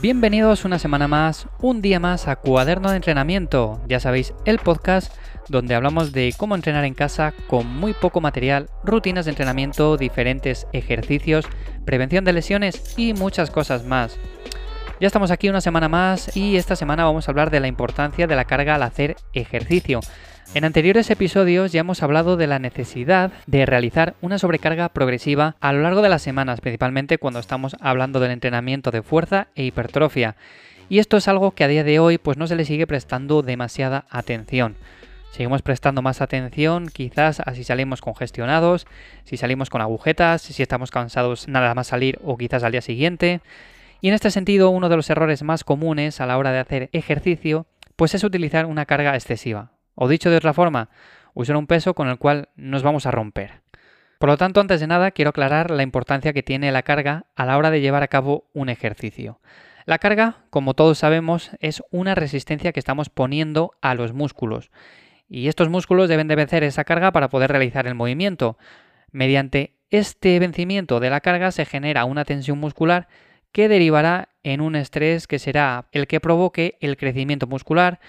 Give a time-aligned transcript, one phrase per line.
[0.00, 5.14] Bienvenidos una semana más, un día más a Cuaderno de Entrenamiento, ya sabéis, el podcast
[5.48, 10.66] donde hablamos de cómo entrenar en casa con muy poco material, rutinas de entrenamiento, diferentes
[10.72, 11.46] ejercicios,
[11.84, 14.18] prevención de lesiones y muchas cosas más.
[15.04, 18.26] Ya estamos aquí una semana más y esta semana vamos a hablar de la importancia
[18.26, 20.00] de la carga al hacer ejercicio.
[20.54, 25.74] En anteriores episodios ya hemos hablado de la necesidad de realizar una sobrecarga progresiva a
[25.74, 30.36] lo largo de las semanas, principalmente cuando estamos hablando del entrenamiento de fuerza e hipertrofia.
[30.88, 33.42] Y esto es algo que a día de hoy pues no se le sigue prestando
[33.42, 34.74] demasiada atención.
[35.32, 38.86] Seguimos prestando más atención quizás a si salimos congestionados,
[39.24, 43.42] si salimos con agujetas, si estamos cansados nada más salir o quizás al día siguiente.
[44.04, 46.90] Y en este sentido, uno de los errores más comunes a la hora de hacer
[46.92, 49.70] ejercicio, pues es utilizar una carga excesiva.
[49.94, 50.90] O dicho de otra forma,
[51.32, 53.62] usar un peso con el cual nos vamos a romper.
[54.18, 57.46] Por lo tanto, antes de nada, quiero aclarar la importancia que tiene la carga a
[57.46, 59.40] la hora de llevar a cabo un ejercicio.
[59.86, 64.70] La carga, como todos sabemos, es una resistencia que estamos poniendo a los músculos.
[65.30, 68.58] Y estos músculos deben de vencer esa carga para poder realizar el movimiento.
[69.12, 73.08] Mediante este vencimiento de la carga se genera una tensión muscular
[73.54, 78.00] que derivará en un estrés que será el que provoque el crecimiento muscular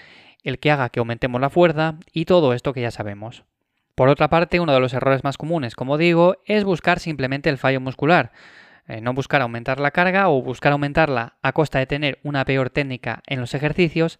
[0.42, 3.44] el que haga que aumentemos la fuerza y todo esto que ya sabemos.
[3.94, 7.58] Por otra parte, uno de los errores más comunes, como digo, es buscar simplemente el
[7.58, 8.32] fallo muscular.
[8.88, 12.70] Eh, no buscar aumentar la carga o buscar aumentarla a costa de tener una peor
[12.70, 14.18] técnica en los ejercicios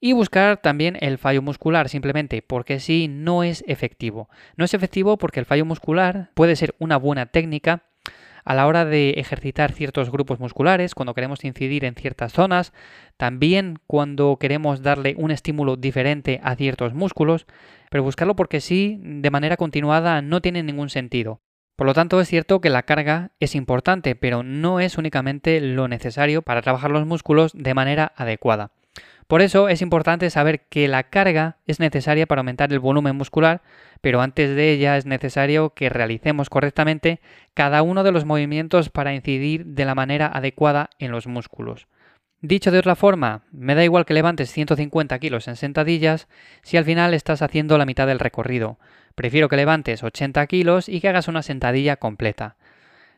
[0.00, 4.30] y buscar también el fallo muscular simplemente porque sí no es efectivo.
[4.56, 7.84] No es efectivo porque el fallo muscular puede ser una buena técnica
[8.44, 12.72] a la hora de ejercitar ciertos grupos musculares, cuando queremos incidir en ciertas zonas,
[13.16, 17.46] también cuando queremos darle un estímulo diferente a ciertos músculos,
[17.90, 21.40] pero buscarlo porque sí, de manera continuada, no tiene ningún sentido.
[21.76, 25.88] Por lo tanto, es cierto que la carga es importante, pero no es únicamente lo
[25.88, 28.72] necesario para trabajar los músculos de manera adecuada.
[29.32, 33.62] Por eso es importante saber que la carga es necesaria para aumentar el volumen muscular,
[34.02, 37.18] pero antes de ella es necesario que realicemos correctamente
[37.54, 41.86] cada uno de los movimientos para incidir de la manera adecuada en los músculos.
[42.42, 46.28] Dicho de otra forma, me da igual que levantes 150 kilos en sentadillas
[46.60, 48.78] si al final estás haciendo la mitad del recorrido.
[49.14, 52.56] Prefiero que levantes 80 kilos y que hagas una sentadilla completa.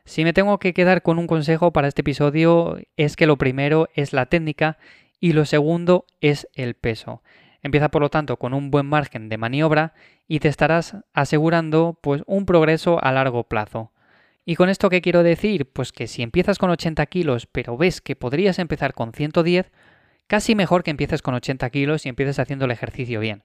[0.06, 3.88] Si me tengo que quedar con un consejo para este episodio es que lo primero
[3.94, 4.76] es la técnica
[5.24, 7.22] y lo segundo es el peso.
[7.62, 9.94] Empieza por lo tanto con un buen margen de maniobra
[10.28, 13.90] y te estarás asegurando pues un progreso a largo plazo.
[14.44, 15.72] ¿Y con esto qué quiero decir?
[15.72, 19.72] Pues que si empiezas con 80 kilos pero ves que podrías empezar con 110,
[20.26, 23.44] casi mejor que empieces con 80 kilos y empieces haciendo el ejercicio bien.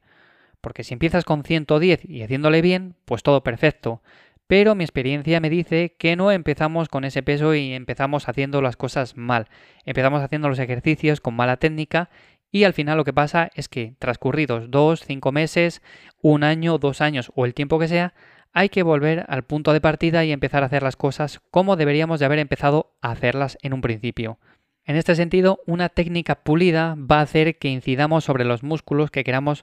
[0.59, 4.01] Porque si empiezas con 110 y haciéndole bien, pues todo perfecto
[4.49, 8.77] pero mi experiencia me dice que no empezamos con ese peso y empezamos haciendo las
[8.77, 9.47] cosas mal.
[9.85, 12.09] Empezamos haciendo los ejercicios con mala técnica
[12.51, 15.83] y al final lo que pasa es que transcurridos dos, cinco meses,
[16.19, 18.15] un año, dos años o el tiempo que sea,
[18.51, 22.19] hay que volver al punto de partida y empezar a hacer las cosas como deberíamos
[22.19, 24.39] de haber empezado a hacerlas en un principio.
[24.83, 29.23] En este sentido, una técnica pulida va a hacer que incidamos sobre los músculos que
[29.23, 29.61] queramos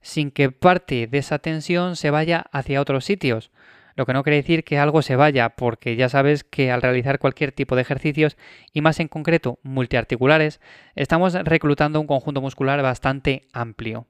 [0.00, 3.52] sin que parte de esa tensión se vaya hacia otros sitios
[3.96, 7.18] lo que no quiere decir que algo se vaya, porque ya sabes que al realizar
[7.18, 8.36] cualquier tipo de ejercicios,
[8.72, 10.60] y más en concreto multiarticulares,
[10.94, 14.06] estamos reclutando un conjunto muscular bastante amplio.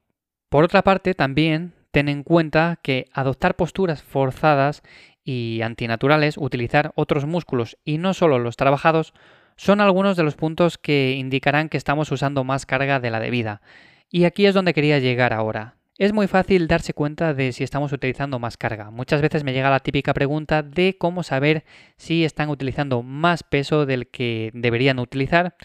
[0.49, 4.83] Por otra parte, también ten en cuenta que adoptar posturas forzadas
[5.23, 9.13] y antinaturales, utilizar otros músculos y no solo los trabajados,
[9.57, 13.61] son algunos de los puntos que indicarán que estamos usando más carga de la debida.
[14.09, 15.75] Y aquí es donde quería llegar ahora.
[15.97, 18.91] Es muy fácil darse cuenta de si estamos utilizando más carga.
[18.91, 21.63] Muchas veces me llega la típica pregunta de cómo saber
[21.95, 25.55] si están utilizando más peso del que deberían utilizar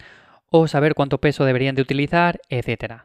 [0.49, 3.01] o saber cuánto peso deberían de utilizar, etc.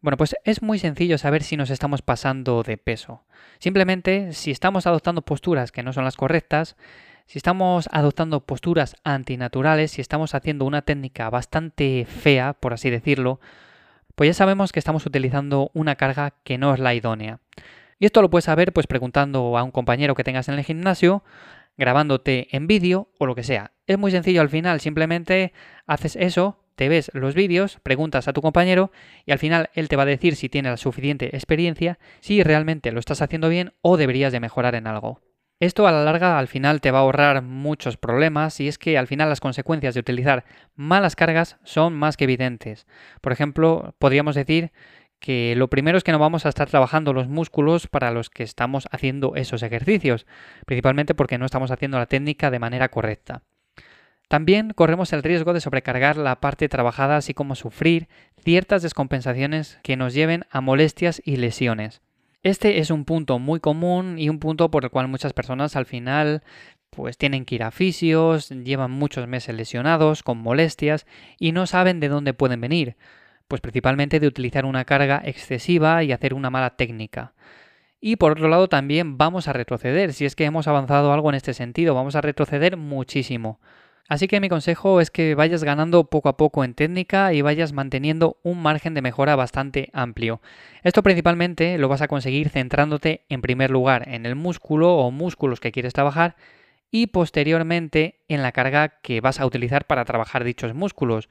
[0.00, 3.22] Bueno, pues es muy sencillo saber si nos estamos pasando de peso.
[3.58, 6.76] Simplemente, si estamos adoptando posturas que no son las correctas,
[7.26, 13.40] si estamos adoptando posturas antinaturales, si estamos haciendo una técnica bastante fea, por así decirlo,
[14.14, 17.40] pues ya sabemos que estamos utilizando una carga que no es la idónea.
[17.98, 21.22] Y esto lo puedes saber pues preguntando a un compañero que tengas en el gimnasio,
[21.76, 23.72] grabándote en vídeo o lo que sea.
[23.86, 25.52] Es muy sencillo al final, simplemente
[25.86, 28.90] haces eso, te ves los vídeos, preguntas a tu compañero
[29.24, 32.92] y al final él te va a decir si tiene la suficiente experiencia, si realmente
[32.92, 35.20] lo estás haciendo bien o deberías de mejorar en algo.
[35.62, 38.98] Esto a la larga al final te va a ahorrar muchos problemas y es que
[38.98, 40.44] al final las consecuencias de utilizar
[40.74, 42.84] malas cargas son más que evidentes.
[43.20, 44.72] Por ejemplo, podríamos decir
[45.20, 48.42] que lo primero es que no vamos a estar trabajando los músculos para los que
[48.42, 50.26] estamos haciendo esos ejercicios,
[50.66, 53.44] principalmente porque no estamos haciendo la técnica de manera correcta.
[54.26, 58.08] También corremos el riesgo de sobrecargar la parte trabajada, así como sufrir
[58.42, 62.02] ciertas descompensaciones que nos lleven a molestias y lesiones.
[62.42, 65.86] Este es un punto muy común y un punto por el cual muchas personas al
[65.86, 66.42] final
[66.90, 71.06] pues tienen que ir a fisios, llevan muchos meses lesionados, con molestias
[71.38, 72.96] y no saben de dónde pueden venir,
[73.46, 77.32] pues principalmente de utilizar una carga excesiva y hacer una mala técnica.
[78.00, 81.36] Y por otro lado también vamos a retroceder, si es que hemos avanzado algo en
[81.36, 83.60] este sentido, vamos a retroceder muchísimo.
[84.12, 87.72] Así que mi consejo es que vayas ganando poco a poco en técnica y vayas
[87.72, 90.42] manteniendo un margen de mejora bastante amplio.
[90.82, 95.60] Esto principalmente lo vas a conseguir centrándote en primer lugar en el músculo o músculos
[95.60, 96.36] que quieres trabajar
[96.90, 101.30] y posteriormente en la carga que vas a utilizar para trabajar dichos músculos.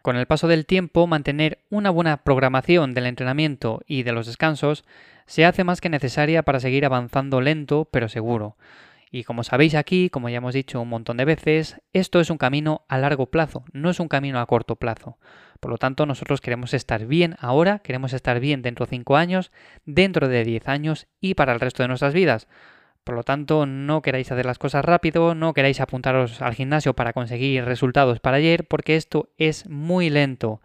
[0.00, 4.84] Con el paso del tiempo, mantener una buena programación del entrenamiento y de los descansos
[5.26, 8.56] se hace más que necesaria para seguir avanzando lento pero seguro.
[9.10, 12.38] Y como sabéis aquí, como ya hemos dicho un montón de veces, esto es un
[12.38, 15.18] camino a largo plazo, no es un camino a corto plazo.
[15.58, 19.50] Por lo tanto, nosotros queremos estar bien ahora, queremos estar bien dentro de 5 años,
[19.84, 22.46] dentro de 10 años y para el resto de nuestras vidas.
[23.02, 27.12] Por lo tanto, no queráis hacer las cosas rápido, no queráis apuntaros al gimnasio para
[27.12, 30.60] conseguir resultados para ayer, porque esto es muy lento.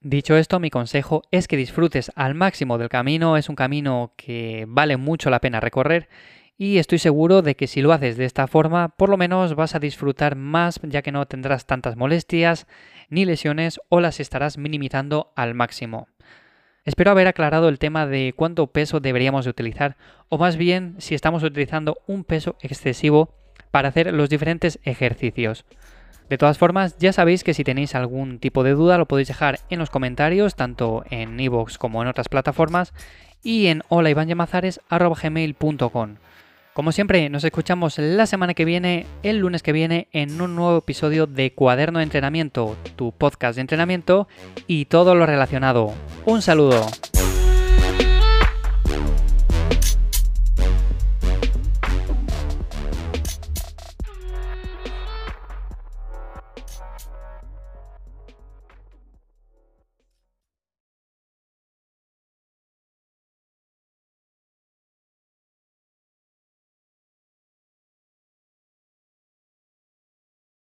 [0.00, 4.64] Dicho esto, mi consejo es que disfrutes al máximo del camino, es un camino que
[4.68, 6.08] vale mucho la pena recorrer
[6.58, 9.76] y estoy seguro de que si lo haces de esta forma, por lo menos vas
[9.76, 12.66] a disfrutar más ya que no tendrás tantas molestias
[13.08, 16.08] ni lesiones o las estarás minimizando al máximo.
[16.84, 19.96] Espero haber aclarado el tema de cuánto peso deberíamos de utilizar
[20.28, 23.32] o más bien si estamos utilizando un peso excesivo
[23.70, 25.64] para hacer los diferentes ejercicios.
[26.28, 29.60] De todas formas, ya sabéis que si tenéis algún tipo de duda lo podéis dejar
[29.70, 32.92] en los comentarios, tanto en iVoox como en otras plataformas,
[33.42, 36.16] y en holaivanllamazares.com.
[36.74, 40.78] Como siempre, nos escuchamos la semana que viene, el lunes que viene, en un nuevo
[40.78, 44.28] episodio de Cuaderno de Entrenamiento, tu podcast de entrenamiento
[44.66, 45.92] y todo lo relacionado.
[46.24, 46.86] Un saludo.